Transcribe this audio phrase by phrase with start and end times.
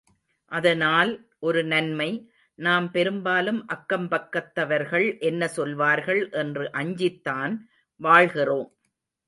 [0.51, 1.11] அதனால்
[1.39, 2.31] ஒரு நன்மை,
[2.59, 7.55] நாம் பெரும்பாலும் அக்கம் பக்கத்தவர்கள் என்ன சொல்வார்கள் என்று அஞ்சித்தான்
[8.01, 8.69] வாழ்கிறோம்.